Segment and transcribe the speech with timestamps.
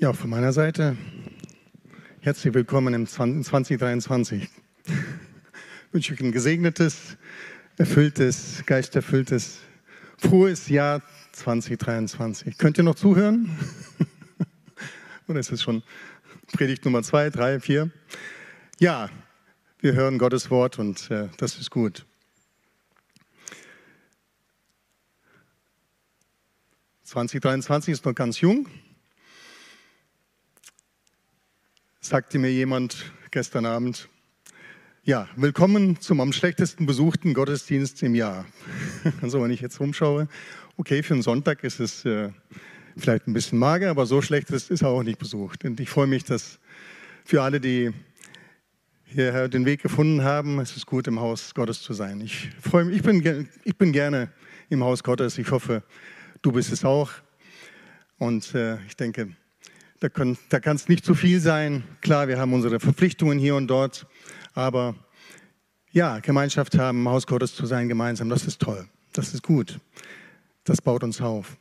[0.00, 0.96] Ja, von meiner Seite
[2.20, 4.44] herzlich willkommen im 2023.
[4.44, 4.92] Ich
[5.92, 7.16] wünsche euch ein gesegnetes,
[7.78, 9.58] erfülltes, geisterfülltes,
[10.16, 12.58] frohes Jahr 2023.
[12.58, 13.50] Könnt ihr noch zuhören?
[15.26, 15.82] Oder ist es schon
[16.52, 17.90] Predigt Nummer zwei, drei, vier?
[18.78, 19.10] Ja,
[19.80, 22.06] wir hören Gottes Wort und äh, das ist gut.
[27.02, 28.68] 2023 ist noch ganz jung.
[32.00, 34.08] Sagte mir jemand gestern Abend,
[35.02, 38.46] ja, willkommen zum am schlechtesten besuchten Gottesdienst im Jahr.
[39.20, 40.28] Also wenn ich jetzt rumschaue,
[40.76, 42.30] okay, für einen Sonntag ist es äh,
[42.96, 45.64] vielleicht ein bisschen mager, aber so schlecht ist es auch nicht besucht.
[45.64, 46.60] Und ich freue mich, dass
[47.24, 47.92] für alle, die
[49.04, 52.20] hierher den Weg gefunden haben, es ist gut, im Haus Gottes zu sein.
[52.20, 54.30] Ich freue mich, ich bin, ich bin gerne
[54.68, 55.36] im Haus Gottes.
[55.38, 55.82] Ich hoffe,
[56.42, 57.10] du bist es auch.
[58.18, 59.34] Und äh, ich denke,
[60.00, 61.82] da, kann es nicht zu viel sein.
[62.00, 64.06] Klar, wir haben unsere Verpflichtungen hier und dort,
[64.54, 64.94] aber
[65.90, 68.88] ja, Gemeinschaft haben, Haus Gottes zu sein gemeinsam, das ist toll.
[69.12, 69.80] Das ist gut.
[70.64, 71.56] Das baut uns auf.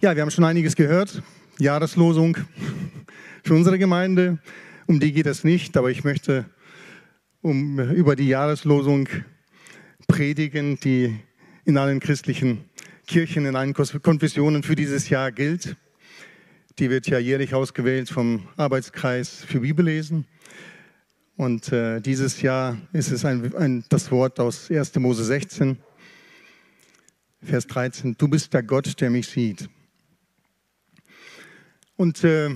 [0.00, 1.22] Ja, wir haben schon einiges gehört.
[1.58, 2.36] Jahreslosung
[3.42, 4.38] für unsere Gemeinde.
[4.86, 6.44] Um die geht es nicht, aber ich möchte
[7.40, 9.08] um, über die Jahreslosung
[10.08, 11.18] predigen, die
[11.64, 12.64] in allen christlichen
[13.06, 15.76] Kirchen, in allen Konfessionen für dieses Jahr gilt.
[16.80, 20.26] Die wird ja jährlich ausgewählt vom Arbeitskreis für Bibellesen.
[21.36, 24.96] Und äh, dieses Jahr ist es ein, ein, das Wort aus 1.
[24.96, 25.78] Mose 16,
[27.44, 28.16] Vers 13.
[28.18, 29.68] Du bist der Gott, der mich sieht.
[31.94, 32.50] Und äh,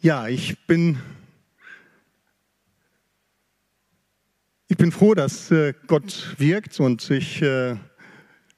[0.00, 0.98] ja, ich bin,
[4.66, 7.76] ich bin froh, dass äh, Gott wirkt und ich, äh,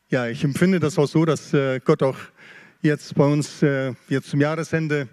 [0.08, 2.16] ja, ich empfinde das auch so, dass äh, Gott auch
[2.84, 5.08] jetzt bei uns äh, jetzt zum Jahresende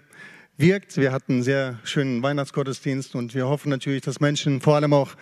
[0.57, 0.97] wirkt.
[0.97, 5.15] Wir hatten einen sehr schönen Weihnachtsgottesdienst und wir hoffen natürlich, dass Menschen, vor allem auch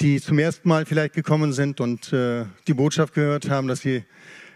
[0.00, 4.04] die zum ersten Mal vielleicht gekommen sind und äh, die Botschaft gehört haben, dass sie,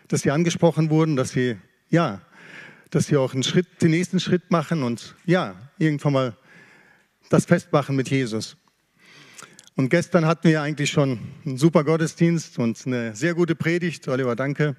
[0.07, 1.57] dass sie angesprochen wurden, dass sie,
[1.91, 2.21] ja,
[2.91, 6.37] dass sie auch einen Schritt, den nächsten Schritt machen und ja, irgendwann mal
[7.29, 8.57] das festmachen mit Jesus.
[9.75, 14.07] Und gestern hatten wir eigentlich schon einen super Gottesdienst und eine sehr gute Predigt.
[14.07, 14.77] Oliver, danke.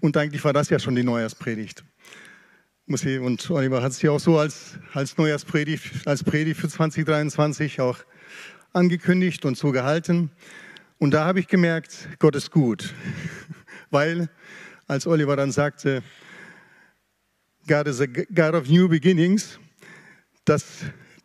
[0.00, 1.84] Und eigentlich war das ja schon die Neujahrspredigt.
[2.88, 7.98] Und Oliver hat es ja auch so als, als Neujahrspredigt, als Predigt für 2023 auch
[8.72, 10.30] angekündigt und so gehalten.
[10.98, 12.94] Und da habe ich gemerkt, Gott ist gut.
[13.90, 14.28] Weil,
[14.86, 16.02] als Oliver dann sagte,
[17.66, 19.58] God is a God of New Beginnings,
[20.44, 20.64] das,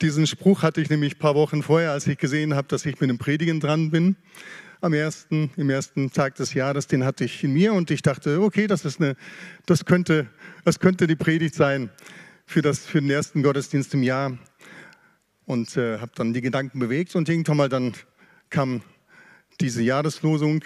[0.02, 3.00] diesen Spruch hatte ich nämlich ein paar Wochen vorher, als ich gesehen habe, dass ich
[3.00, 4.16] mit dem Predigen dran bin
[4.82, 8.42] am ersten, im ersten Tag des Jahres, den hatte ich in mir und ich dachte,
[8.42, 9.16] okay, das, ist eine,
[9.68, 10.28] das, könnte,
[10.66, 11.92] das könnte die Predigt sein
[12.46, 14.38] für, das, für den ersten Gottesdienst im Jahr.
[15.46, 17.94] Und äh, habe dann die Gedanken bewegt und irgendwann mal dann
[18.50, 18.82] kam
[19.60, 20.64] diese Jahreslosung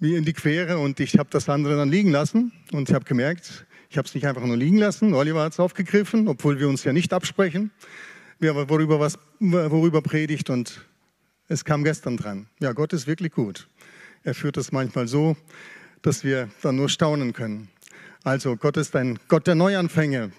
[0.00, 3.04] wie in die Quere und ich habe das andere dann liegen lassen und ich habe
[3.04, 5.14] gemerkt, ich habe es nicht einfach nur liegen lassen.
[5.14, 7.70] Oliver hat es aufgegriffen, obwohl wir uns ja nicht absprechen,
[8.38, 10.86] wer worüber, was, worüber predigt und
[11.50, 12.46] es kam gestern dran.
[12.60, 13.66] Ja, Gott ist wirklich gut.
[14.22, 15.36] Er führt es manchmal so,
[16.00, 17.68] dass wir dann nur staunen können.
[18.22, 20.30] Also Gott ist ein Gott der Neuanfänge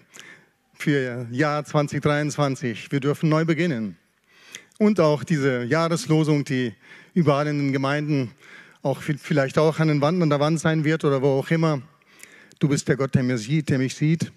[0.73, 2.94] für Jahr 2023.
[2.94, 3.97] Wir dürfen neu beginnen.
[4.79, 6.73] Und auch diese Jahreslosung, die
[7.13, 8.31] überall in den Gemeinden
[8.81, 11.81] auch vielleicht auch an, den Wand, an der Wand sein wird oder wo auch immer.
[12.59, 14.31] Du bist der Gott, der, mir sieht, der mich sieht.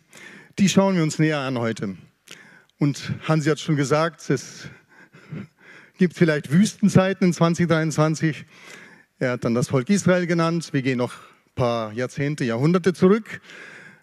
[0.59, 1.97] Die schauen wir uns näher an heute.
[2.79, 4.69] Und Hansi hat schon gesagt, es
[5.97, 8.45] gibt vielleicht Wüstenzeiten in 2023.
[9.19, 10.73] Er hat dann das Volk Israel genannt.
[10.73, 13.41] Wir gehen noch ein paar Jahrzehnte, Jahrhunderte zurück.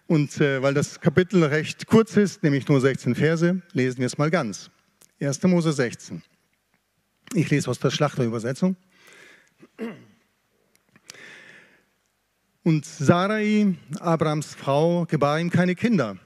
[0.06, 4.18] Und äh, weil das Kapitel recht kurz ist, nämlich nur 16 Verse, lesen wir es
[4.18, 4.70] mal ganz.
[5.20, 5.42] 1.
[5.44, 6.22] Mose 16.
[7.34, 8.76] Ich lese aus der Schlachterübersetzung.
[12.62, 16.16] Und Sarai, Abrams Frau, gebar ihm keine Kinder.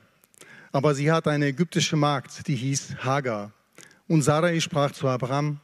[0.73, 3.53] Aber sie hatte eine ägyptische Magd, die hieß Hagar.
[4.09, 5.61] Und Sarai sprach zu Abraham,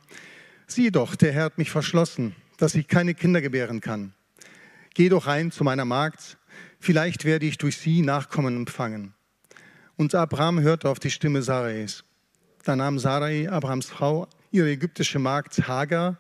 [0.67, 4.15] sieh doch, der Herr hat mich verschlossen, dass ich keine Kinder gebären kann.
[4.95, 6.39] Geh doch rein zu meiner Magd,
[6.81, 9.15] vielleicht werde ich durch sie Nachkommen empfangen.
[9.97, 12.05] Und Abraham hörte auf die Stimme Sarais.
[12.65, 16.19] Da nahm Sarai, Abrahams Frau, ihre ägyptische Magd Hagar,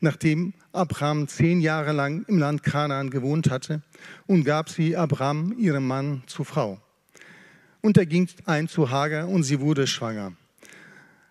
[0.00, 3.82] nachdem Abraham zehn Jahre lang im Land Kanaan gewohnt hatte,
[4.26, 6.80] und gab sie Abraham, ihrem Mann, zur Frau.
[7.80, 10.32] Und er ging ein zu Hagar und sie wurde schwanger.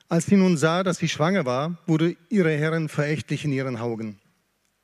[0.10, 4.20] Als sie nun sah, dass sie schwanger war, wurde ihre Herrin verächtlich in ihren Augen.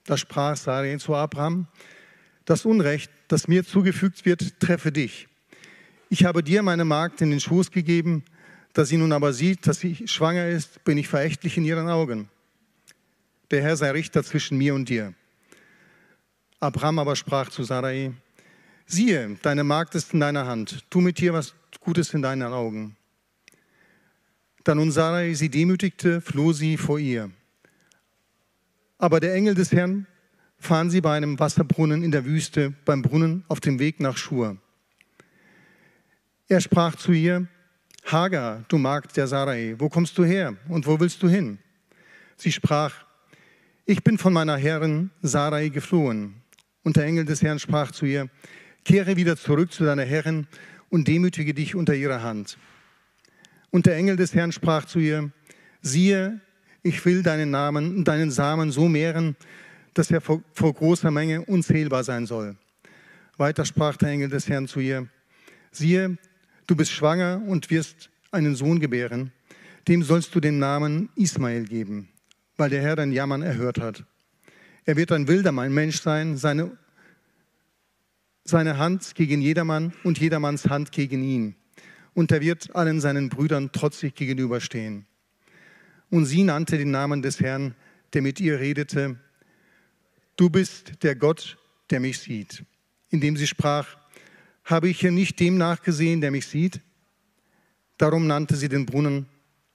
[0.05, 1.67] Da sprach Sarai zu Abraham,
[2.43, 5.29] das Unrecht, das mir zugefügt wird, treffe dich.
[6.09, 8.25] Ich habe dir meine Magd in den Schoß gegeben,
[8.73, 12.29] da sie nun aber sieht, dass sie schwanger ist, bin ich verächtlich in ihren Augen.
[13.49, 15.13] Der Herr sei Richter zwischen mir und dir.
[16.59, 18.11] Abraham aber sprach zu Sarai,
[18.85, 22.97] siehe, deine Magd ist in deiner Hand, tu mit ihr was Gutes in deinen Augen.
[24.63, 27.31] Da nun Sarai sie demütigte, floh sie vor ihr.
[28.97, 30.07] Aber der Engel des Herrn
[30.57, 34.57] fahren sie bei einem Wasserbrunnen in der Wüste, beim Brunnen auf dem Weg nach Schur.
[36.47, 37.47] Er sprach zu ihr,
[38.05, 41.57] Hagar, du Magd der Sarai, wo kommst du her und wo willst du hin?
[42.37, 42.93] Sie sprach,
[43.85, 46.35] ich bin von meiner Herrin Sarai geflohen.
[46.83, 48.29] Und der Engel des Herrn sprach zu ihr,
[48.85, 50.47] kehre wieder zurück zu deiner Herrin
[50.89, 52.57] und demütige dich unter ihrer Hand.
[53.73, 55.31] Und der Engel des Herrn sprach zu ihr,
[55.81, 56.39] siehe,
[56.83, 59.35] ich will deinen Namen, deinen Samen so mehren,
[59.95, 62.55] dass er vor, vor großer Menge unzählbar sein soll.
[63.35, 65.07] Weiter sprach der Engel des Herrn zu ihr,
[65.71, 66.19] siehe,
[66.67, 69.31] du bist schwanger und wirst einen Sohn gebären,
[69.87, 72.09] dem sollst du den Namen Ismael geben,
[72.57, 74.05] weil der Herr dein Jammern erhört hat.
[74.85, 76.77] Er wird ein wilder Mensch sein, seine,
[78.43, 81.55] seine Hand gegen jedermann und jedermanns Hand gegen ihn.
[82.13, 85.05] Und er wird allen seinen Brüdern trotzig gegenüberstehen.
[86.09, 87.75] Und sie nannte den Namen des Herrn,
[88.13, 89.17] der mit ihr redete,
[90.35, 91.57] Du bist der Gott,
[91.89, 92.63] der mich sieht.
[93.09, 93.97] Indem sie sprach,
[94.65, 96.81] habe ich hier nicht dem nachgesehen, der mich sieht?
[97.97, 99.27] Darum nannte sie den Brunnen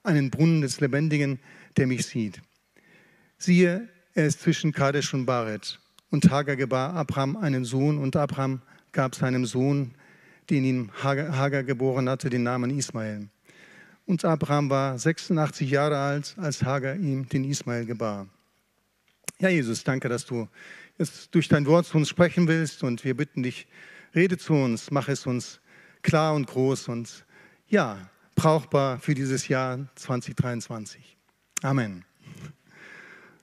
[0.08, 1.38] einen Brunnen des Lebendigen,
[1.76, 2.40] der mich sieht.
[3.36, 5.78] Siehe, er ist zwischen Kadesh und Baret.
[6.10, 8.62] Und Hagar gebar Abraham einen Sohn und Abraham
[8.92, 9.94] gab seinem Sohn,
[10.50, 13.28] den ihm Hagar geboren hatte, den Namen Ismael.
[14.06, 18.26] Und Abraham war 86 Jahre alt, als Hagar ihm den Ismael gebar.
[19.38, 20.48] Ja, Jesus, danke, dass du
[20.98, 23.66] jetzt durch dein Wort zu uns sprechen willst und wir bitten dich,
[24.14, 25.60] rede zu uns, mach es uns
[26.02, 27.24] klar und groß und
[27.68, 31.16] ja, brauchbar für dieses Jahr 2023.
[31.62, 32.04] Amen.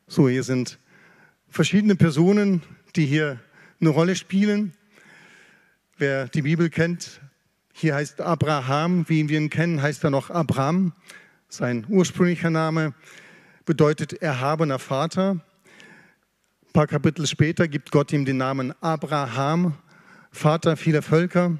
[0.07, 0.79] So, hier sind
[1.47, 2.61] verschiedene Personen,
[2.95, 3.39] die hier
[3.79, 4.73] eine Rolle spielen.
[5.97, 7.21] Wer die Bibel kennt,
[7.71, 10.91] hier heißt Abraham, wie wir ihn kennen, heißt er noch Abraham.
[11.47, 12.93] Sein ursprünglicher Name
[13.63, 15.39] bedeutet erhabener Vater.
[16.65, 19.77] Ein paar Kapitel später gibt Gott ihm den Namen Abraham,
[20.33, 21.57] Vater vieler Völker,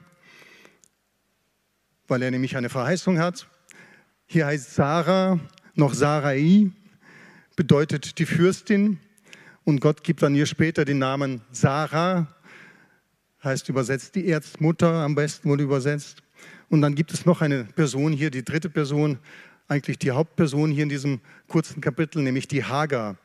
[2.10, 3.48] weil er nämlich eine Verheißung hat.
[4.26, 5.40] Hier heißt Sarah
[5.76, 6.72] noch Sarai,
[7.56, 9.00] bedeutet die Fürstin.
[9.64, 12.28] Und Gott gibt dann ihr später den Namen Sarah,
[13.46, 16.24] heißt übersetzt die Erzmutter, am besten wohl übersetzt.
[16.70, 19.20] Und dann gibt es noch eine Person hier, die dritte Person,
[19.68, 23.18] eigentlich die Hauptperson hier in diesem kurzen Kapitel, nämlich die Hagar,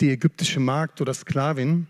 [0.00, 1.86] die ägyptische Magd oder Sklavin.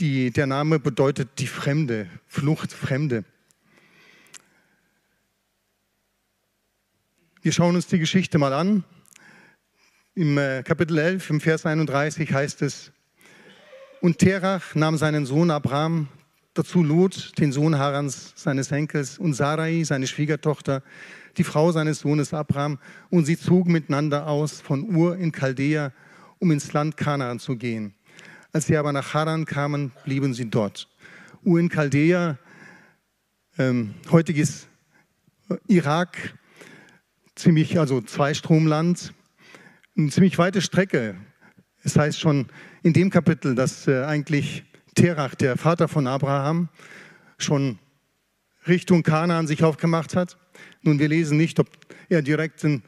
[0.00, 3.24] Die, der Name bedeutet die Fremde, Flucht, Fremde.
[7.42, 8.84] Wir schauen uns die Geschichte mal an.
[10.14, 12.92] Im äh, Kapitel 11, im Vers 31 heißt es,
[14.00, 16.08] und Terach nahm seinen Sohn Abraham,
[16.54, 20.82] dazu Lot, den Sohn Harans, seines Henkels, und Sarai, seine Schwiegertochter,
[21.36, 22.78] die Frau seines Sohnes Abraham,
[23.10, 25.92] und sie zogen miteinander aus von Ur in Chaldea,
[26.38, 27.94] um ins Land Kanaan zu gehen.
[28.52, 30.88] Als sie aber nach Haran kamen, blieben sie dort.
[31.44, 32.38] Ur in Chaldea,
[33.58, 34.68] ähm, heutiges
[35.66, 36.34] Irak,
[37.34, 39.12] ziemlich, also Zweistromland,
[39.96, 41.16] eine ziemlich weite Strecke.
[41.82, 42.46] Es heißt schon
[42.82, 46.68] in dem Kapitel, dass äh, eigentlich Terach, der Vater von Abraham,
[47.38, 47.78] schon
[48.66, 50.36] Richtung Kanaan sich aufgemacht hat.
[50.82, 51.68] Nun, wir lesen nicht, ob
[52.08, 52.82] er direkt einen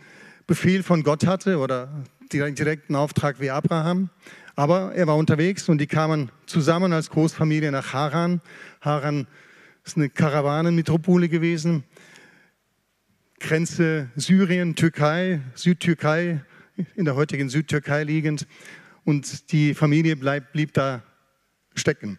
[0.47, 4.11] Befehl von Gott hatte oder direkt einen Auftrag wie Abraham,
[4.55, 8.41] aber er war unterwegs und die kamen zusammen als Großfamilie nach Haran.
[8.81, 9.27] Haran
[9.85, 11.85] ist eine Karawanenmetropole gewesen.
[13.39, 16.41] Grenze Syrien, Türkei, Südtürkei,
[16.95, 18.47] in der heutigen Südtürkei liegend.
[19.05, 21.03] Und die Familie bleib, blieb da
[21.79, 22.19] stecken,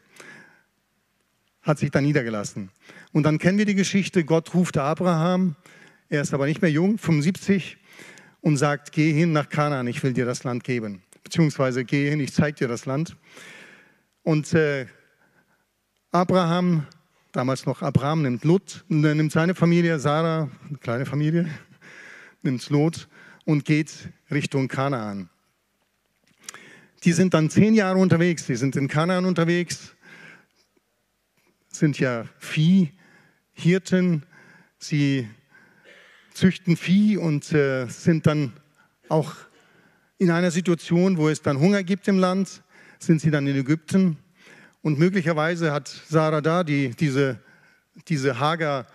[1.62, 2.70] hat sich da niedergelassen.
[3.12, 5.56] Und dann kennen wir die Geschichte, Gott ruft Abraham,
[6.10, 7.78] er ist aber nicht mehr jung, 75,
[8.42, 11.02] und sagt, geh hin nach Kanaan, ich will dir das Land geben.
[11.24, 13.18] Beziehungsweise geh hin, ich zeige dir das Land.
[14.24, 14.86] Und äh,
[16.12, 16.88] Abraham,
[17.34, 21.50] damals noch Abraham, nimmt Lot, nimmt seine Familie, Sarah, eine kleine Familie,
[22.42, 23.10] nimmt Lot
[23.46, 25.30] und geht Richtung Kanaan.
[27.04, 29.96] Die sind dann zehn Jahre unterwegs, die sind in Kanaan unterwegs,
[31.70, 34.26] sind ja Viehhirten,
[34.80, 35.28] sie
[36.34, 38.54] züchten Vieh und äh, sind dann
[39.10, 39.36] auch
[40.18, 42.64] in einer Situation, wo es dann Hunger gibt im Land,
[43.00, 44.18] sind sie dann in Ägypten.
[44.82, 47.40] Und möglicherweise hat Sarah da, die, diese,
[48.08, 48.88] diese Hager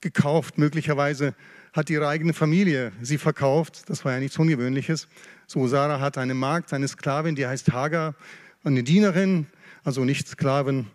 [0.00, 0.58] gekauft.
[0.58, 1.34] Möglicherweise
[1.72, 3.88] hat ihre eigene Familie sie verkauft.
[3.88, 5.08] Das war ja nichts Ungewöhnliches.
[5.46, 8.14] So, Sarah hat eine Magd, eine Sklavin, die heißt Hagar,
[8.64, 9.46] eine Dienerin,
[9.84, 10.86] also nicht Sklavin,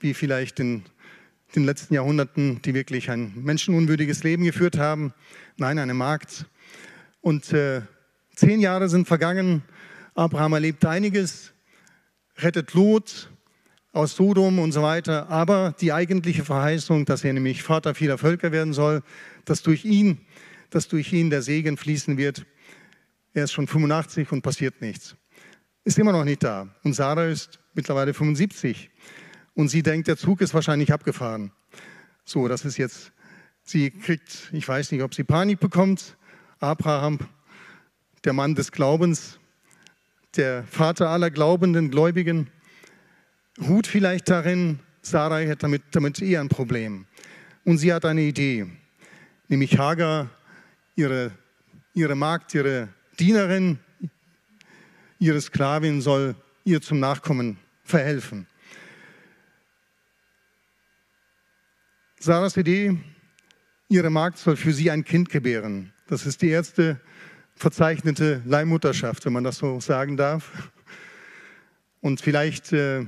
[0.00, 0.84] wie vielleicht in
[1.54, 5.14] den letzten Jahrhunderten, die wirklich ein menschenunwürdiges Leben geführt haben.
[5.56, 6.46] Nein, eine Magd.
[7.20, 7.82] Und äh,
[8.34, 9.62] zehn Jahre sind vergangen.
[10.14, 11.52] Abraham erlebt einiges,
[12.36, 13.30] rettet Lot
[13.94, 15.30] aus Sodom und so weiter.
[15.30, 19.02] Aber die eigentliche Verheißung, dass er nämlich Vater vieler Völker werden soll,
[19.44, 20.20] dass durch ihn,
[20.70, 22.44] dass durch ihn der Segen fließen wird.
[23.32, 25.16] Er ist schon 85 und passiert nichts.
[25.84, 26.68] Ist immer noch nicht da.
[26.82, 28.90] Und Sarah ist mittlerweile 75.
[29.54, 31.52] Und sie denkt, der Zug ist wahrscheinlich abgefahren.
[32.24, 33.12] So, das ist jetzt,
[33.62, 36.16] sie kriegt, ich weiß nicht, ob sie Panik bekommt.
[36.58, 37.18] Abraham,
[38.24, 39.38] der Mann des Glaubens,
[40.36, 42.50] der Vater aller glaubenden Gläubigen,
[43.60, 47.06] ruht vielleicht darin, Sarai hat damit, damit eher ein Problem.
[47.64, 48.66] Und sie hat eine Idee,
[49.48, 50.30] nämlich Hagar,
[50.96, 51.32] ihre,
[51.94, 53.78] ihre Magd, ihre Dienerin,
[55.18, 56.34] ihre Sklavin soll
[56.64, 58.46] ihr zum Nachkommen verhelfen.
[62.18, 62.98] Sarahs Idee,
[63.88, 65.92] ihre Magd soll für sie ein Kind gebären.
[66.06, 67.00] Das ist die erste
[67.54, 70.70] verzeichnete Leihmutterschaft, wenn man das so sagen darf.
[72.00, 73.06] Und vielleicht äh,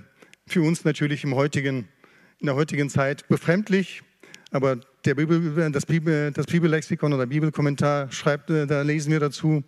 [0.48, 1.88] für uns natürlich im heutigen,
[2.38, 4.02] in der heutigen Zeit befremdlich,
[4.52, 9.64] aber der Bibel, das, Bibel, das Bibellexikon oder Bibelkommentar schreibt, äh, da lesen wir dazu,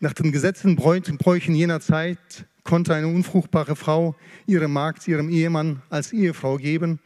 [0.00, 2.18] nach den Gesetzen Bräuchen jener Zeit
[2.62, 6.98] konnte eine unfruchtbare Frau ihre Magd ihrem Ehemann als Ehefrau geben.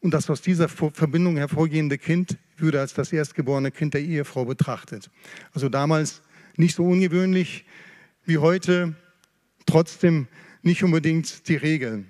[0.00, 5.10] Und das aus dieser Verbindung hervorgehende Kind würde als das erstgeborene Kind der Ehefrau betrachtet.
[5.52, 6.22] Also damals
[6.56, 7.64] nicht so ungewöhnlich
[8.24, 8.94] wie heute,
[9.66, 10.26] trotzdem
[10.62, 12.04] nicht unbedingt die Regel.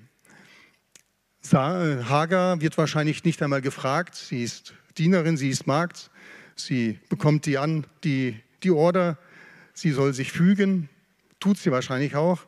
[1.51, 4.15] Äh, Hagar wird wahrscheinlich nicht einmal gefragt.
[4.15, 6.11] Sie ist Dienerin, sie ist Magd.
[6.55, 9.19] Sie bekommt die, an, die, die Order,
[9.75, 10.89] sie soll sich fügen.
[11.41, 12.41] Tut sie wahrscheinlich auch.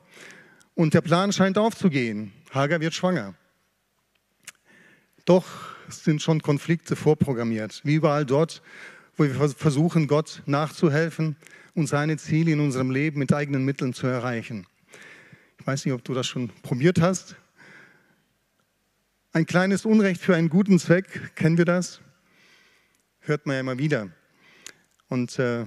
[0.75, 2.32] Und der Plan scheint aufzugehen.
[2.50, 3.34] Hagar wird schwanger.
[5.25, 5.46] Doch
[5.88, 7.80] sind schon Konflikte vorprogrammiert.
[7.84, 8.62] Wie überall dort,
[9.16, 11.37] wo wir versuchen, Gott nachzuhelfen
[11.75, 14.66] und seine Ziele in unserem Leben mit eigenen Mitteln zu erreichen.
[15.64, 17.37] Ich weiß nicht, ob du das schon probiert hast.
[19.33, 22.02] Ein kleines Unrecht für einen guten Zweck, kennen wir das?
[23.21, 24.11] Hört man ja immer wieder.
[25.09, 25.64] Und äh,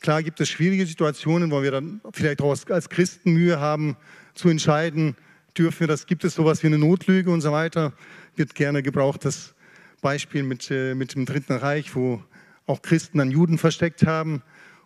[0.00, 3.96] klar gibt es schwierige Situationen, wo wir dann vielleicht auch als Christen Mühe haben
[4.34, 5.16] zu entscheiden,
[5.56, 7.94] dürfen wir das, gibt es sowas wie eine Notlüge und so weiter.
[8.34, 9.54] Wird gerne gebraucht, das
[10.02, 12.22] Beispiel mit, äh, mit dem Dritten Reich, wo
[12.66, 14.42] auch Christen an Juden versteckt haben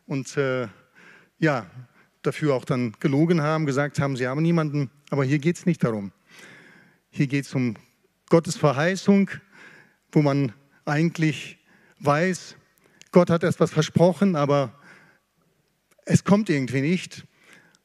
[0.06, 0.68] und äh,
[1.40, 1.68] ja,
[2.22, 4.90] dafür auch dann gelogen haben, gesagt haben, sie haben niemanden.
[5.10, 6.12] Aber hier geht es nicht darum.
[7.10, 7.76] Hier geht es um
[8.28, 9.30] Gottes Verheißung,
[10.12, 10.52] wo man
[10.84, 11.58] eigentlich
[11.98, 12.56] weiß,
[13.12, 14.72] Gott hat etwas versprochen, aber
[16.04, 17.26] es kommt irgendwie nicht.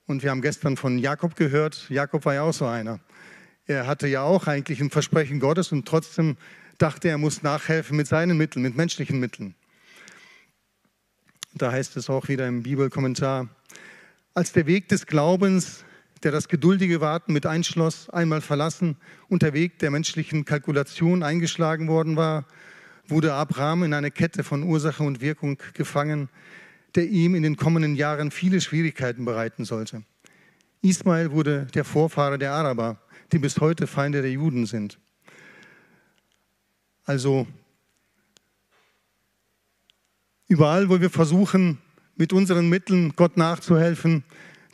[0.06, 3.00] Und wir haben gestern von Jakob gehört, Jakob war ja auch so einer.
[3.66, 6.38] Er hatte ja auch eigentlich ein Versprechen Gottes und trotzdem
[6.78, 9.56] dachte er, er muss nachhelfen mit seinen Mitteln, mit menschlichen Mitteln.
[11.56, 13.50] Da heißt es auch wieder im Bibelkommentar,
[14.36, 15.86] als der Weg des Glaubens,
[16.22, 18.98] der das geduldige Warten mit einschloss, einmal verlassen
[19.30, 22.46] und der Weg der menschlichen Kalkulation eingeschlagen worden war,
[23.08, 26.30] wurde Abraham in eine Kette von Ursache und Wirkung gefangen,
[26.96, 30.04] der ihm in den kommenden Jahren viele Schwierigkeiten bereiten sollte.
[30.82, 33.00] Ismael wurde der Vorfahre der Araber,
[33.32, 35.00] die bis heute Feinde der Juden sind.
[37.06, 37.48] Also
[40.48, 41.80] überall, wo wir versuchen,
[42.16, 44.24] mit unseren Mitteln Gott nachzuhelfen,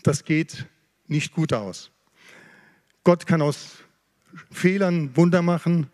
[0.03, 0.67] das geht
[1.07, 1.91] nicht gut aus.
[3.03, 3.77] Gott kann aus
[4.51, 5.87] Fehlern Wunder machen.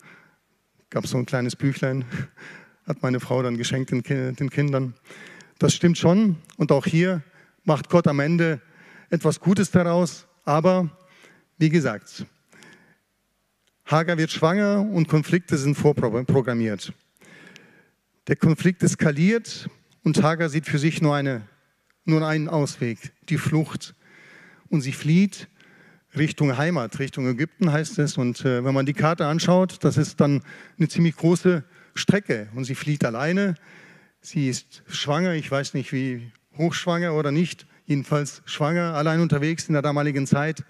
[0.90, 2.04] Gab so ein kleines Büchlein,
[2.86, 4.94] hat meine Frau dann geschenkt den Kindern.
[5.58, 6.36] Das stimmt schon.
[6.56, 7.22] Und auch hier
[7.64, 8.60] macht Gott am Ende
[9.10, 10.26] etwas Gutes daraus.
[10.44, 10.88] Aber
[11.58, 12.24] wie gesagt,
[13.84, 16.92] Hagar wird schwanger und Konflikte sind vorprogrammiert.
[18.26, 19.68] Der Konflikt eskaliert
[20.08, 21.42] und Hagar sieht für sich nur, eine,
[22.04, 22.98] nur einen Ausweg,
[23.28, 23.94] die Flucht.
[24.68, 25.48] Und sie flieht
[26.16, 28.16] Richtung Heimat, Richtung Ägypten heißt es.
[28.16, 30.42] Und äh, wenn man die Karte anschaut, das ist dann
[30.78, 31.62] eine ziemlich große
[31.94, 32.48] Strecke.
[32.54, 33.54] Und sie flieht alleine
[34.20, 39.74] Sie ist schwanger, ich weiß nicht wie hochschwanger oder nicht, jedenfalls schwanger, allein unterwegs in
[39.74, 40.64] der damaligen Zeit,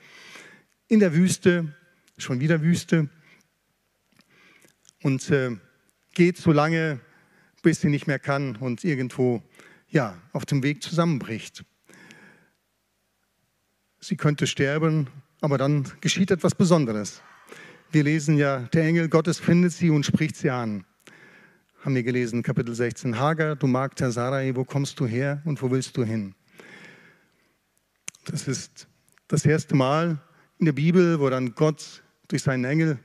[0.87, 1.75] in der Wüste,
[2.19, 3.09] schon wieder Wüste,
[5.03, 5.57] und äh,
[6.15, 7.01] geht so lange,
[7.63, 9.43] bis sie nicht mehr kann und irgendwo
[9.89, 11.65] ja, auf dem Weg zusammenbricht.
[14.01, 15.09] Sie könnte sterben,
[15.41, 17.23] aber dann geschieht etwas Besonderes.
[17.91, 20.85] Wir lesen ja, der Engel Gottes findet sie und spricht sie an.
[21.83, 23.19] haben wir gelesen, Kapitel 16.
[23.19, 26.35] Hagar, du Magd der Sarai, wo kommst du her und wo willst du hin?
[28.25, 28.89] Das ist
[29.27, 30.21] das erste Mal
[30.59, 32.99] in der Bibel, wo dann Gott durch seinen Engel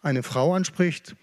[0.00, 1.14] eine Frau anspricht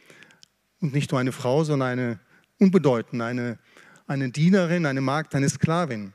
[0.82, 2.20] und nicht nur eine Frau, sondern eine
[2.60, 3.60] unbedeutende, eine,
[4.08, 6.14] eine Dienerin, eine Magd, eine Sklavin.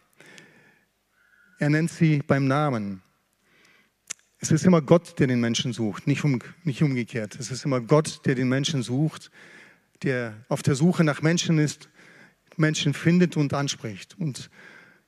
[1.59, 3.01] Er nennt sie beim Namen.
[4.39, 7.37] Es ist immer Gott, der den Menschen sucht, nicht, um, nicht umgekehrt.
[7.41, 9.31] Es ist immer Gott, der den Menschen sucht,
[10.03, 11.89] der auf der Suche nach Menschen ist,
[12.57, 14.17] Menschen findet und anspricht.
[14.19, 14.51] Und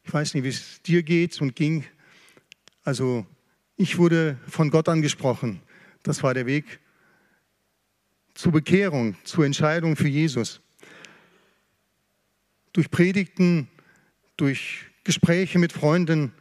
[0.05, 1.85] ich weiß nicht, wie es dir geht und ging.
[2.85, 3.27] Also
[3.77, 5.61] ich wurde von Gott angesprochen.
[6.03, 6.81] Das war der Weg
[8.39, 10.61] zur Bekehrung, zur Entscheidung für Jesus.
[12.73, 13.67] Durch Predigten,
[14.37, 16.33] durch Gespräche mit Freunden.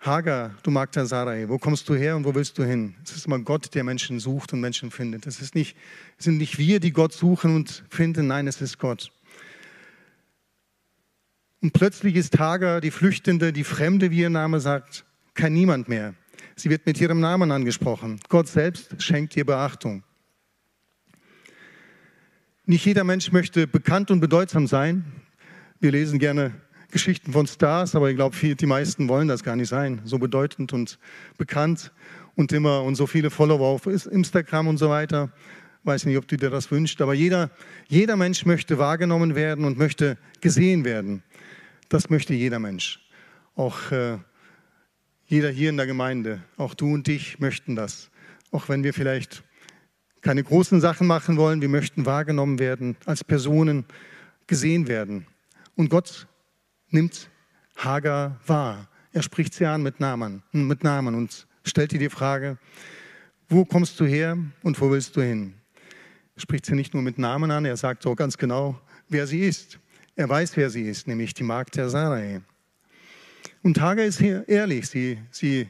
[0.00, 2.96] Hagar, du Magda Sarai, wo kommst du her und wo willst du hin?
[3.04, 5.24] Es ist immer Gott, der Menschen sucht und Menschen findet.
[5.24, 5.76] Es, ist nicht,
[6.18, 9.12] es sind nicht wir, die Gott suchen und finden, nein, es ist Gott.
[11.62, 16.14] Und plötzlich ist Hagar, die Flüchtende, die Fremde, wie ihr Name sagt, kein Niemand mehr.
[16.56, 18.18] Sie wird mit ihrem Namen angesprochen.
[18.28, 20.02] Gott selbst schenkt ihr Beachtung.
[22.70, 25.02] Nicht jeder Mensch möchte bekannt und bedeutsam sein.
[25.80, 26.52] Wir lesen gerne
[26.90, 30.02] Geschichten von Stars, aber ich glaube, die meisten wollen das gar nicht sein.
[30.04, 30.98] So bedeutend und
[31.38, 31.92] bekannt
[32.36, 35.32] und immer und so viele Follower auf Instagram und so weiter.
[35.84, 37.50] Weiß nicht, ob du dir das wünschst, aber jeder,
[37.86, 41.22] jeder Mensch möchte wahrgenommen werden und möchte gesehen werden.
[41.88, 43.00] Das möchte jeder Mensch.
[43.54, 44.18] Auch äh,
[45.24, 48.10] jeder hier in der Gemeinde, auch du und ich möchten das.
[48.50, 49.42] Auch wenn wir vielleicht
[50.28, 53.86] keine großen Sachen machen wollen, wir möchten wahrgenommen werden, als Personen
[54.46, 55.26] gesehen werden.
[55.74, 56.26] Und Gott
[56.90, 57.30] nimmt
[57.76, 58.88] Hagar wahr.
[59.14, 62.58] Er spricht sie an mit Namen, mit Namen und stellt ihr die Frage,
[63.48, 65.54] wo kommst du her und wo willst du hin?
[66.36, 69.40] Er spricht sie nicht nur mit Namen an, er sagt auch ganz genau, wer sie
[69.40, 69.78] ist.
[70.14, 72.42] Er weiß, wer sie ist, nämlich die Magd der Sarai.
[73.62, 75.68] Und Hagar ist ehrlich, sie, sie,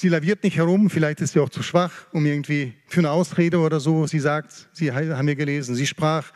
[0.00, 3.58] sie laviert nicht herum, vielleicht ist sie auch zu schwach, um irgendwie für eine Ausrede
[3.58, 4.06] oder so.
[4.06, 6.32] Sie sagt, sie haben wir gelesen, sie sprach,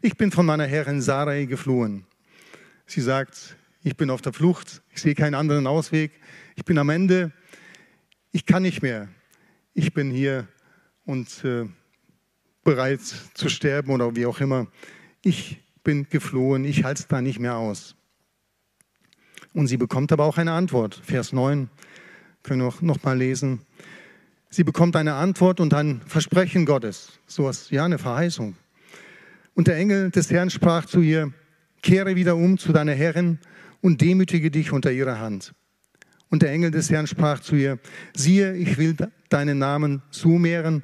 [0.00, 2.06] ich bin von meiner Herrin Sarai geflohen.
[2.86, 6.12] Sie sagt, ich bin auf der Flucht, ich sehe keinen anderen Ausweg,
[6.56, 7.32] ich bin am Ende,
[8.32, 9.08] ich kann nicht mehr.
[9.74, 10.48] Ich bin hier
[11.04, 11.66] und äh,
[12.64, 13.00] bereit
[13.34, 14.68] zu sterben oder wie auch immer.
[15.22, 17.94] Ich bin geflohen, ich halte es da nicht mehr aus.
[19.52, 21.00] Und sie bekommt aber auch eine Antwort.
[21.04, 21.68] Vers 9
[22.42, 23.60] können wir noch mal lesen.
[24.50, 27.18] Sie bekommt eine Antwort und ein Versprechen Gottes.
[27.26, 28.56] So was, ja, eine Verheißung.
[29.54, 31.32] Und der Engel des Herrn sprach zu ihr,
[31.82, 33.38] kehre wieder um zu deiner Herrin
[33.80, 35.54] und demütige dich unter ihrer Hand.
[36.30, 37.78] Und der Engel des Herrn sprach zu ihr,
[38.14, 38.96] siehe, ich will
[39.28, 40.82] deinen Namen so mehren,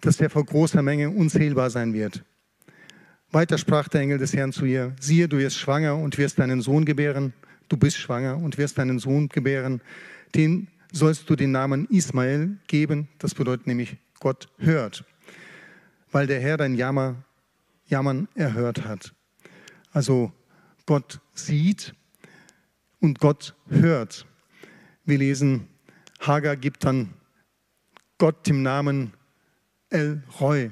[0.00, 2.24] dass er vor großer Menge unzählbar sein wird.
[3.32, 6.62] Weiter sprach der Engel des Herrn zu ihr, siehe, du wirst schwanger und wirst deinen
[6.62, 7.32] Sohn gebären,
[7.68, 9.80] du bist schwanger und wirst deinen Sohn gebären,
[10.34, 15.04] den sollst du den Namen Ismael geben, das bedeutet nämlich Gott hört,
[16.10, 17.24] weil der Herr dein Jammer,
[17.86, 19.14] Jammern erhört hat.
[19.92, 20.32] Also
[20.86, 21.94] Gott sieht
[23.00, 24.26] und Gott hört.
[25.04, 25.68] Wir lesen,
[26.20, 27.14] Hagar gibt dann
[28.18, 29.14] Gott dem Namen
[29.88, 30.70] El Roy,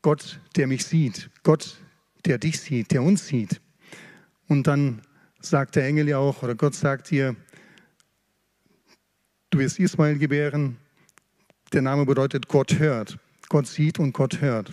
[0.00, 1.76] Gott, der mich sieht, Gott,
[2.24, 3.60] der dich sieht, der uns sieht.
[4.48, 5.02] Und dann
[5.40, 7.36] sagt der Engel ja auch, oder Gott sagt dir,
[9.52, 10.78] du wirst Ismael gebären.
[11.72, 13.18] Der Name bedeutet Gott hört.
[13.48, 14.72] Gott sieht und Gott hört.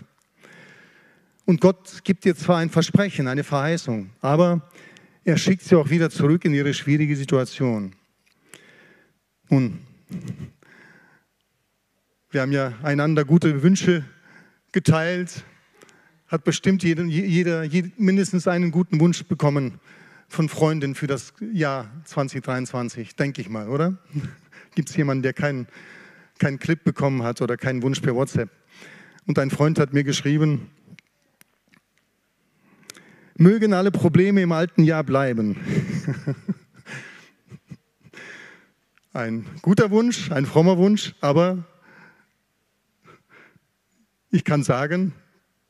[1.45, 4.69] Und Gott gibt dir zwar ein Versprechen, eine Verheißung, aber
[5.25, 7.93] er schickt sie auch wieder zurück in ihre schwierige Situation.
[9.49, 9.79] Nun,
[12.29, 14.05] wir haben ja einander gute Wünsche
[14.71, 15.43] geteilt,
[16.27, 19.79] hat bestimmt jeder, jeder, jeder mindestens einen guten Wunsch bekommen
[20.29, 23.97] von Freunden für das Jahr 2023, denke ich mal, oder?
[24.79, 25.67] Gibt es jemanden, der keinen
[26.37, 28.49] kein Clip bekommen hat oder keinen Wunsch per WhatsApp?
[29.27, 30.71] Und ein Freund hat mir geschrieben,
[33.35, 35.57] mögen alle Probleme im alten Jahr bleiben.
[39.11, 41.65] ein guter Wunsch, ein frommer Wunsch, aber
[44.31, 45.11] ich kann sagen,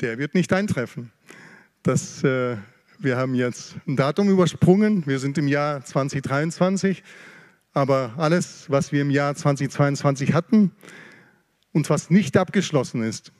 [0.01, 1.11] der wird nicht eintreffen.
[1.81, 2.57] Das, äh,
[2.99, 7.01] wir haben jetzt ein Datum übersprungen, wir sind im Jahr 2023,
[7.79, 10.73] aber alles, was wir im Jahr 2022 hatten
[11.71, 13.31] und was nicht abgeschlossen ist,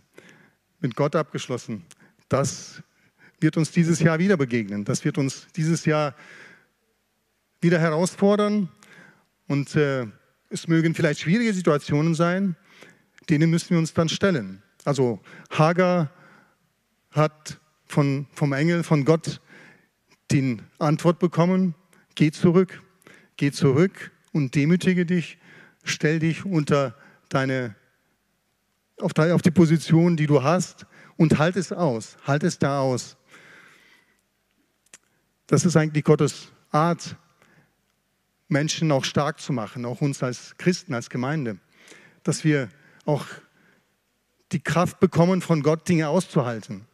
[0.80, 1.84] mit Gott abgeschlossen,
[2.30, 2.82] das
[3.42, 4.86] wird uns dieses Jahr wieder begegnen.
[4.86, 6.16] Das wird uns dieses Jahr
[7.60, 8.70] wieder herausfordern
[9.48, 10.08] und äh,
[10.50, 12.56] es mögen vielleicht schwierige Situationen sein,
[13.30, 14.64] denen müssen wir uns dann stellen.
[14.86, 16.12] Also Hagar
[17.12, 19.42] hat von, vom Engel, von Gott
[20.32, 21.76] die Antwort bekommen,
[22.16, 22.82] geh zurück,
[23.36, 25.38] geh zurück und demütige dich,
[25.84, 26.96] stell dich unter
[27.30, 27.76] deine,
[29.00, 30.86] auf, die, auf die Position, die du hast
[31.18, 33.18] und halt es aus, halt es da aus.
[35.48, 37.16] Das ist eigentlich Gottes Art,
[38.48, 41.58] Menschen auch stark zu machen, auch uns als Christen, als Gemeinde,
[42.24, 42.70] dass wir
[43.06, 43.26] auch
[44.52, 46.86] die Kraft bekommen, von Gott Dinge auszuhalten.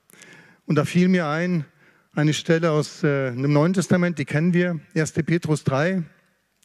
[0.66, 1.66] Und da fiel mir ein,
[2.14, 5.14] eine Stelle aus äh, dem Neuen Testament, die kennen wir, 1.
[5.14, 6.04] Petrus 3,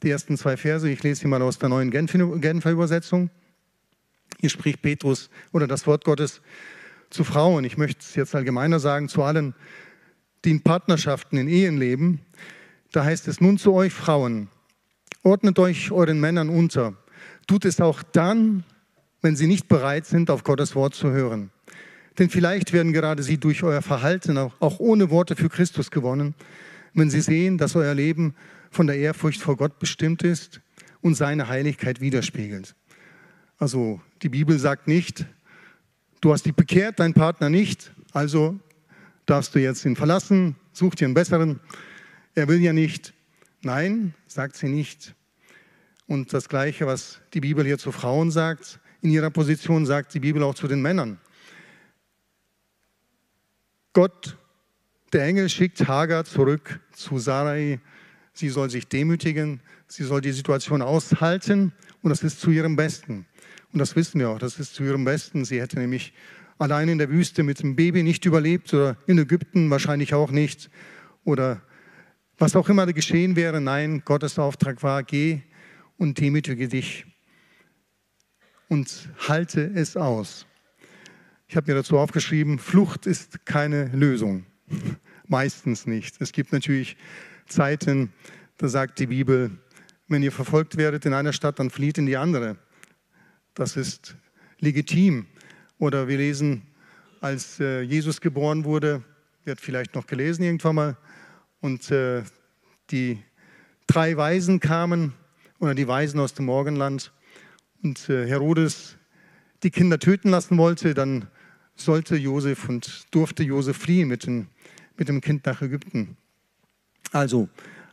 [0.00, 0.88] die ersten zwei Verse.
[0.90, 3.30] Ich lese sie mal aus der neuen Genfer Übersetzung.
[4.38, 6.40] Hier spricht Petrus oder das Wort Gottes
[7.10, 7.64] zu Frauen.
[7.64, 9.54] Ich möchte es jetzt allgemeiner sagen, zu allen,
[10.44, 12.20] die in Partnerschaften, in Ehen leben.
[12.92, 14.48] Da heißt es nun zu euch Frauen,
[15.22, 16.94] ordnet euch euren Männern unter.
[17.46, 18.64] Tut es auch dann,
[19.22, 21.50] wenn sie nicht bereit sind, auf Gottes Wort zu hören.
[22.18, 26.34] Denn vielleicht werden gerade sie durch euer Verhalten auch, ohne Worte für Christus gewonnen,
[26.94, 28.35] wenn sie sehen, dass euer Leben
[28.70, 30.61] von der Ehrfurcht vor Gott bestimmt ist
[31.00, 32.74] und seine Heiligkeit widerspiegelt.
[33.59, 35.26] Also die Bibel sagt nicht,
[36.20, 38.59] du hast dich bekehrt, dein Partner nicht, also
[39.26, 41.61] darfst du jetzt ihn verlassen, such dir einen besseren.
[42.35, 43.12] Er will ja nicht.
[43.62, 45.14] Nein, sagt sie nicht.
[46.07, 50.20] Und das Gleiche, was die Bibel hier zu Frauen sagt, in ihrer Position sagt die
[50.20, 51.18] Bibel auch zu den Männern.
[53.92, 54.37] Gott,
[55.12, 57.81] der Engel, schickt Hagar zurück zu Sarai.
[58.33, 63.27] Sie soll sich demütigen, sie soll die Situation aushalten und das ist zu ihrem Besten.
[63.73, 65.44] Und das wissen wir auch, das ist zu ihrem Besten.
[65.44, 66.12] Sie hätte nämlich
[66.59, 70.70] allein in der Wüste mit dem Baby nicht überlebt oder in Ägypten wahrscheinlich auch nicht
[71.25, 71.61] oder
[72.38, 73.61] was auch immer geschehen wäre.
[73.61, 75.42] Nein, Gottes Auftrag war, geh
[75.99, 77.07] und demütige dich
[78.68, 80.46] und halte es aus.
[81.49, 84.46] Ich habe mir dazu aufgeschrieben, Flucht ist keine Lösung.
[85.26, 86.20] Meistens nicht.
[86.20, 86.96] Es gibt natürlich
[87.46, 88.12] Zeiten,
[88.56, 89.50] da sagt die Bibel,
[90.09, 92.56] wenn ihr verfolgt werdet in einer Stadt, dann flieht in die andere.
[93.54, 94.16] Das ist
[94.59, 95.26] legitim.
[95.78, 96.62] Oder wir lesen,
[97.20, 99.02] als äh, Jesus geboren wurde,
[99.44, 100.96] wird vielleicht noch gelesen irgendwann mal,
[101.61, 102.22] und äh,
[102.90, 103.22] die
[103.87, 105.12] drei Weisen kamen,
[105.59, 107.12] oder die Weisen aus dem Morgenland,
[107.83, 108.96] und äh, Herodes
[109.62, 111.28] die Kinder töten lassen wollte, dann
[111.76, 114.48] sollte Josef und durfte Josef fliehen mit dem,
[115.00, 116.18] mit dem Kind nach Ägypten.
[117.10, 117.48] Also,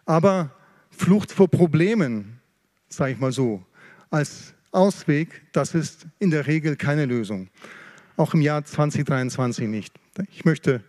[0.05, 0.51] aber
[0.91, 2.41] Flucht vor Problemen,
[2.89, 3.65] sage ich mal so,
[4.09, 7.49] als Ausweg, das ist in der Regel keine Lösung.
[8.17, 9.95] Auch im Jahr 2023 nicht.
[10.31, 10.83] Ich möchte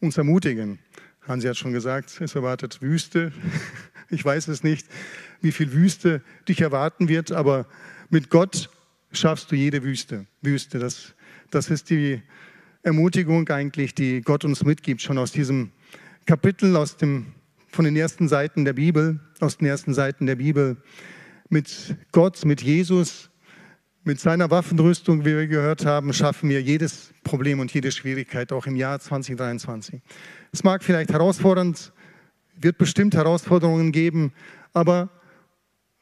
[0.00, 0.78] uns ermutigen.
[1.26, 3.32] Hansi hat schon gesagt, es erwartet Wüste.
[4.08, 4.86] Ich weiß es nicht,
[5.40, 7.66] wie viel Wüste dich erwarten wird, aber
[8.08, 8.70] mit Gott
[9.10, 10.26] schaffst du jede Wüste.
[10.42, 11.14] Wüste, das,
[11.50, 12.22] das ist die
[12.86, 15.72] Ermutigung eigentlich, die Gott uns mitgibt, schon aus diesem
[16.24, 17.26] Kapitel, aus dem,
[17.66, 20.76] von den ersten Seiten der Bibel, aus den ersten Seiten der Bibel.
[21.48, 23.28] Mit Gott, mit Jesus,
[24.04, 28.68] mit seiner Waffenrüstung, wie wir gehört haben, schaffen wir jedes Problem und jede Schwierigkeit auch
[28.68, 30.00] im Jahr 2023.
[30.52, 31.92] Es mag vielleicht herausfordernd,
[32.54, 34.32] wird bestimmt Herausforderungen geben,
[34.74, 35.10] aber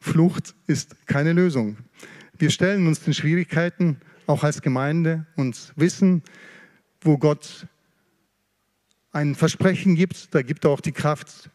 [0.01, 1.79] Flucht ist keine Lösung.
[2.37, 6.23] Wir stellen uns den Schwierigkeiten auch als Gemeinde und wissen,
[7.05, 7.67] wo Gott
[9.13, 11.51] ein Versprechen gibt, da gibt er auch die Kraft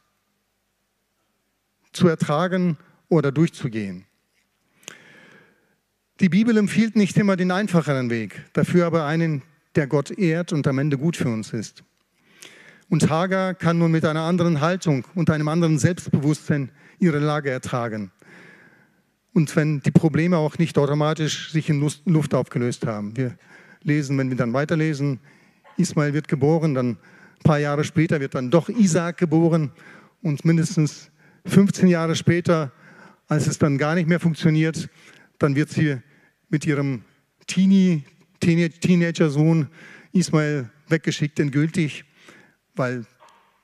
[1.91, 2.77] zu ertragen
[3.09, 4.05] oder durchzugehen.
[6.19, 9.41] Die Bibel empfiehlt nicht immer den einfacheren Weg, dafür aber einen,
[9.75, 11.83] der Gott ehrt und am Ende gut für uns ist.
[12.89, 18.12] Und Hagar kann nun mit einer anderen Haltung und einem anderen Selbstbewusstsein ihre Lage ertragen
[19.33, 23.15] und wenn die Probleme auch nicht automatisch sich in Luft aufgelöst haben.
[23.15, 23.38] Wir
[23.83, 25.19] lesen, wenn wir dann weiterlesen,
[25.80, 26.98] Ismael wird geboren, dann ein
[27.44, 29.72] paar Jahre später wird dann doch Isaac geboren
[30.22, 31.10] und mindestens
[31.46, 32.72] 15 Jahre später,
[33.28, 34.89] als es dann gar nicht mehr funktioniert,
[35.38, 35.98] dann wird sie
[36.50, 37.04] mit ihrem
[37.48, 39.68] Teenager-Sohn
[40.12, 42.04] Ismael weggeschickt, endgültig,
[42.76, 43.06] weil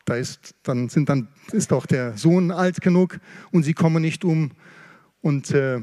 [0.06, 3.20] da ist, dann sind dann, ist auch der Sohn alt genug
[3.52, 4.52] und sie kommen nicht um
[5.22, 5.82] und äh,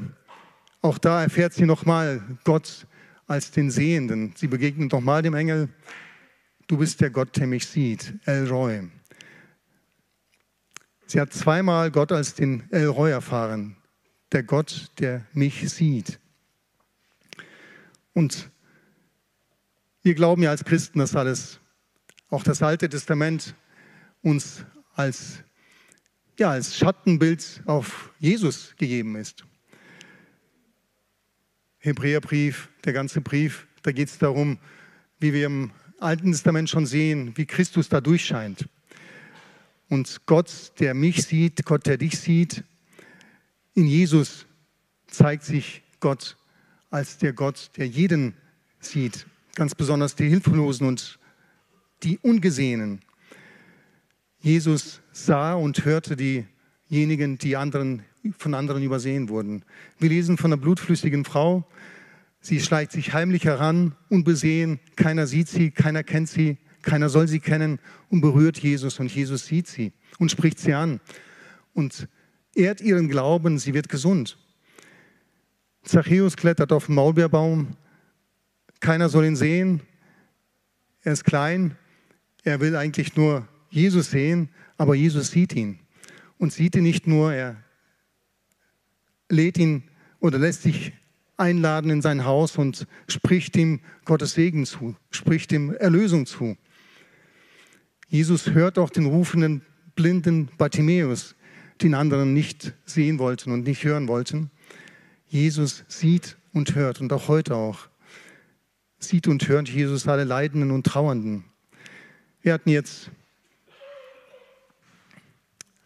[0.81, 2.87] auch da erfährt sie nochmal Gott
[3.27, 4.33] als den Sehenden.
[4.35, 5.69] Sie begegnet nochmal dem Engel.
[6.67, 8.89] Du bist der Gott, der mich sieht, El Roy.
[11.05, 13.75] Sie hat zweimal Gott als den El Roy erfahren,
[14.31, 16.19] der Gott, der mich sieht.
[18.13, 18.49] Und
[20.01, 21.59] wir glauben ja als Christen, dass alles,
[22.29, 23.55] auch das Alte Testament,
[24.21, 25.43] uns als
[26.39, 29.45] ja, als Schattenbild auf Jesus gegeben ist.
[31.77, 34.57] Hebräerbrief, der ganze Brief, da geht es darum,
[35.19, 35.71] wie wir im
[36.03, 38.67] Alten Testament schon sehen, wie Christus da durchscheint.
[39.89, 42.63] Und Gott, der mich sieht, Gott, der dich sieht,
[43.73, 44.45] in Jesus
[45.07, 46.37] zeigt sich Gott
[46.89, 48.35] als der Gott, der jeden
[48.79, 51.19] sieht, ganz besonders die Hilflosen und
[52.03, 52.99] die Ungesehenen.
[54.39, 58.03] Jesus sah und hörte diejenigen, die anderen,
[58.37, 59.63] von anderen übersehen wurden.
[59.99, 61.65] Wir lesen von einer blutflüssigen Frau.
[62.45, 64.81] Sie schleicht sich heimlich heran, unbesehen.
[64.97, 67.79] Keiner sieht sie, keiner kennt sie, keiner soll sie kennen
[68.09, 68.99] und berührt Jesus.
[68.99, 70.99] Und Jesus sieht sie und spricht sie an
[71.73, 72.09] und
[72.53, 73.59] ehrt ihren Glauben.
[73.59, 74.37] Sie wird gesund.
[75.83, 77.77] Zachäus klettert auf den Maulbeerbaum.
[78.81, 79.79] Keiner soll ihn sehen.
[81.01, 81.77] Er ist klein.
[82.43, 85.79] Er will eigentlich nur Jesus sehen, aber Jesus sieht ihn.
[86.37, 87.55] Und sieht ihn nicht nur, er
[89.29, 89.83] lädt ihn
[90.19, 90.91] oder lässt sich
[91.37, 96.57] einladen in sein Haus und spricht ihm Gottes Segen zu, spricht ihm Erlösung zu.
[98.07, 99.63] Jesus hört auch den rufenden
[99.95, 101.35] blinden Bartimäus,
[101.81, 104.51] den anderen nicht sehen wollten und nicht hören wollten.
[105.27, 107.87] Jesus sieht und hört und auch heute auch
[108.99, 111.45] sieht und hört Jesus alle Leidenden und Trauernden.
[112.41, 113.09] Wir hatten jetzt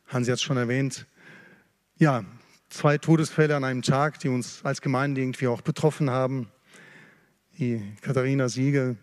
[0.07, 1.05] Hansi hat es schon erwähnt,
[1.97, 2.23] ja,
[2.69, 6.49] zwei Todesfälle an einem Tag, die uns als Gemeinde irgendwie auch betroffen haben.
[7.57, 8.97] Die Katharina Siegel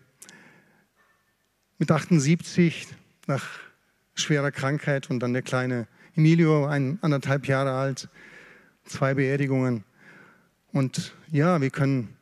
[1.77, 2.87] mit 78
[3.27, 3.45] nach
[4.13, 8.09] schwerer Krankheit und dann der kleine Emilio, ein, anderthalb Jahre alt,
[8.85, 9.83] zwei Beerdigungen.
[10.71, 12.15] Und ja, wir können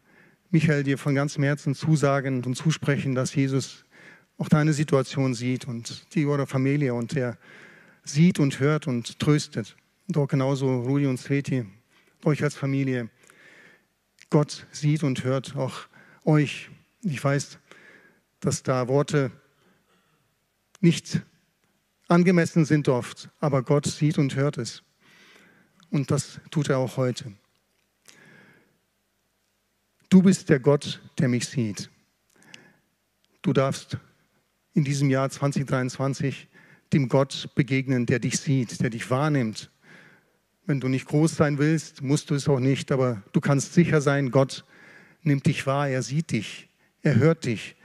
[0.49, 3.86] Michael dir von ganzem Herzen zusagen und zusprechen, dass Jesus
[4.38, 7.38] auch deine Situation sieht und die oder Familie und der
[8.03, 9.75] sieht und hört und tröstet.
[10.08, 11.66] Und auch genauso Rudi und Sveti,
[12.26, 13.10] euch als Familie.
[14.30, 15.88] Gott sieht und hört auch
[16.26, 16.70] euch.
[17.02, 17.60] Ich weiß,
[18.39, 19.32] dass da Worte
[20.82, 21.22] nicht
[22.08, 24.84] angemessen sind oft, aber Gott sieht und hört es.
[25.89, 27.34] Und das tut er auch heute.
[30.10, 31.89] Du bist der Gott, der mich sieht.
[33.42, 33.98] Du darfst
[34.74, 36.48] in diesem Jahr 2023
[36.92, 39.72] dem Gott begegnen, der dich sieht, der dich wahrnimmt.
[40.65, 43.99] Wenn du nicht groß sein willst, musst du es auch nicht, aber du kannst sicher
[43.99, 44.63] sein, Gott
[45.21, 46.69] nimmt dich wahr, er sieht dich,
[47.02, 47.76] er hört dich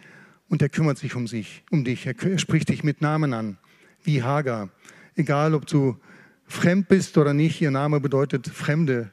[0.48, 2.06] und er kümmert sich um, sich, um dich.
[2.06, 3.58] Er spricht dich mit Namen an,
[4.04, 4.70] wie Hagar.
[5.16, 5.96] Egal, ob du
[6.46, 9.10] fremd bist oder nicht, ihr Name bedeutet Fremde,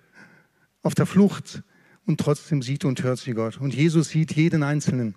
[0.84, 1.64] auf der Flucht
[2.06, 3.58] und trotzdem sieht und hört sie Gott.
[3.58, 5.16] Und Jesus sieht jeden Einzelnen.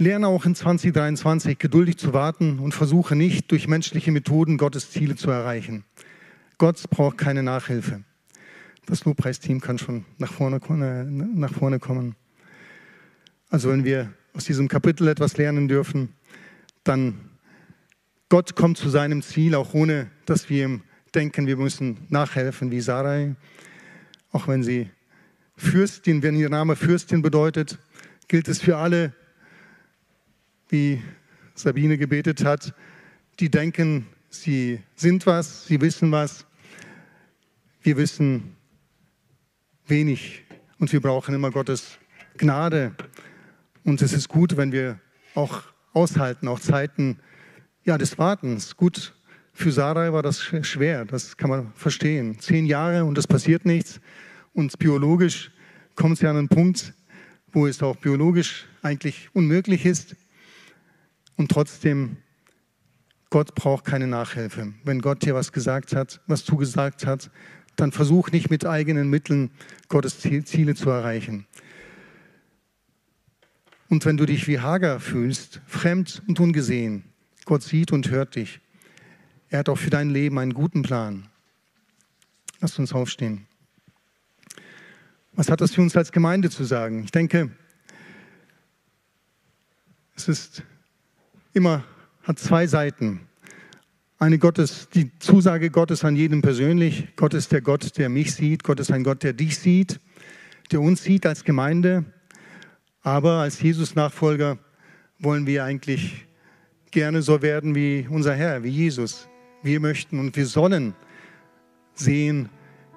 [0.00, 5.14] Lerne auch in 2023 geduldig zu warten und versuche nicht, durch menschliche Methoden Gottes Ziele
[5.14, 5.84] zu erreichen.
[6.56, 8.02] Gott braucht keine Nachhilfe.
[8.86, 12.16] Das Lobpreisteam kann schon nach vorne, äh, nach vorne kommen.
[13.50, 16.14] Also wenn wir aus diesem Kapitel etwas lernen dürfen,
[16.82, 17.20] dann
[18.30, 20.82] Gott kommt zu seinem Ziel, auch ohne dass wir ihm
[21.14, 23.36] denken, wir müssen nachhelfen wie Sarai.
[24.32, 24.88] Auch wenn sie
[25.58, 27.78] Fürstin, wenn ihr Name Fürstin bedeutet,
[28.28, 29.12] gilt es für alle,
[30.70, 31.02] wie
[31.54, 32.74] Sabine gebetet hat,
[33.38, 36.46] die denken, sie sind was, sie wissen was.
[37.82, 38.56] Wir wissen
[39.86, 40.44] wenig
[40.78, 41.98] und wir brauchen immer Gottes
[42.36, 42.94] Gnade.
[43.84, 45.00] Und es ist gut, wenn wir
[45.34, 47.18] auch aushalten, auch Zeiten
[47.84, 48.76] ja, des Wartens.
[48.76, 49.14] Gut,
[49.52, 52.38] für Sarai war das schwer, das kann man verstehen.
[52.38, 54.00] Zehn Jahre und es passiert nichts.
[54.52, 55.50] Und biologisch
[55.94, 56.94] kommt es ja an einen Punkt,
[57.52, 60.16] wo es auch biologisch eigentlich unmöglich ist.
[61.40, 62.18] Und trotzdem,
[63.30, 64.74] Gott braucht keine Nachhilfe.
[64.84, 67.30] Wenn Gott dir was gesagt hat, was zugesagt hat,
[67.76, 69.50] dann versuch nicht mit eigenen Mitteln
[69.88, 71.46] Gottes Ziele zu erreichen.
[73.88, 77.04] Und wenn du dich wie Hager fühlst, fremd und ungesehen,
[77.46, 78.60] Gott sieht und hört dich.
[79.48, 81.30] Er hat auch für dein Leben einen guten Plan.
[82.60, 83.46] Lass uns aufstehen.
[85.32, 87.02] Was hat das für uns als Gemeinde zu sagen?
[87.02, 87.50] Ich denke,
[90.14, 90.64] es ist
[91.52, 91.84] immer
[92.22, 93.20] hat zwei Seiten.
[94.18, 97.08] Eine Gottes, die Zusage Gottes an jedem persönlich.
[97.16, 98.64] Gott ist der Gott, der mich sieht.
[98.64, 99.98] Gott ist ein Gott, der dich sieht,
[100.70, 102.04] der uns sieht als Gemeinde.
[103.02, 104.58] Aber als Jesus-Nachfolger
[105.18, 106.26] wollen wir eigentlich
[106.90, 109.28] gerne so werden wie unser Herr, wie Jesus.
[109.62, 110.94] Wir möchten und wir sollen
[111.94, 112.50] sehen,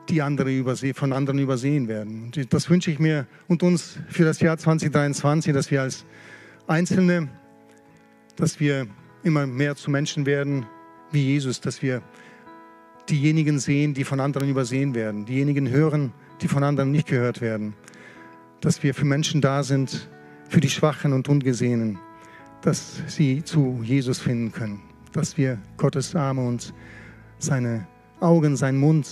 [0.10, 2.24] die andere von anderen übersehen werden.
[2.26, 6.06] Und das wünsche ich mir und uns für das Jahr 2023, dass wir als
[6.68, 7.30] Einzelne
[8.36, 8.88] dass wir
[9.24, 10.66] immer mehr zu Menschen werden
[11.12, 12.02] wie Jesus, dass wir
[13.10, 17.74] diejenigen sehen, die von anderen übersehen werden, diejenigen hören, die von anderen nicht gehört werden,
[18.62, 20.10] dass wir für Menschen da sind,
[20.50, 22.00] für die Schwachen und Ungesehenen,
[22.62, 26.74] dass sie zu Jesus finden können, dass wir Gottes Arme und
[27.38, 27.88] seine
[28.20, 29.06] Augen, sein Mund,